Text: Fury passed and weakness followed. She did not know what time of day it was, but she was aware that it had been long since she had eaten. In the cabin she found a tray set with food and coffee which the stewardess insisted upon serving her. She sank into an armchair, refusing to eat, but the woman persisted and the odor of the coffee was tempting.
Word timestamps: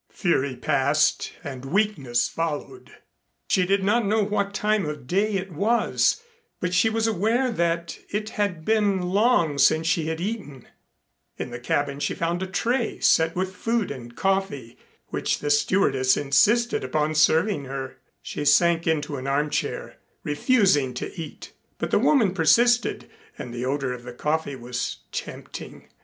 Fury 0.09 0.55
passed 0.55 1.31
and 1.43 1.63
weakness 1.63 2.27
followed. 2.27 2.91
She 3.49 3.67
did 3.67 3.83
not 3.83 4.03
know 4.03 4.23
what 4.23 4.51
time 4.51 4.87
of 4.87 5.05
day 5.05 5.33
it 5.33 5.51
was, 5.51 6.23
but 6.59 6.73
she 6.73 6.89
was 6.89 7.05
aware 7.05 7.51
that 7.51 7.99
it 8.09 8.31
had 8.31 8.65
been 8.65 8.99
long 9.09 9.59
since 9.59 9.85
she 9.85 10.07
had 10.07 10.19
eaten. 10.19 10.67
In 11.37 11.51
the 11.51 11.59
cabin 11.59 11.99
she 11.99 12.15
found 12.15 12.41
a 12.41 12.47
tray 12.47 12.99
set 12.99 13.35
with 13.35 13.55
food 13.55 13.91
and 13.91 14.15
coffee 14.15 14.75
which 15.09 15.37
the 15.37 15.51
stewardess 15.51 16.17
insisted 16.17 16.83
upon 16.83 17.13
serving 17.13 17.65
her. 17.65 17.99
She 18.23 18.43
sank 18.43 18.87
into 18.87 19.17
an 19.17 19.27
armchair, 19.27 19.97
refusing 20.23 20.95
to 20.95 21.13
eat, 21.13 21.53
but 21.77 21.91
the 21.91 21.99
woman 21.99 22.33
persisted 22.33 23.07
and 23.37 23.53
the 23.53 23.65
odor 23.65 23.93
of 23.93 24.01
the 24.01 24.13
coffee 24.13 24.55
was 24.55 24.97
tempting. 25.11 25.89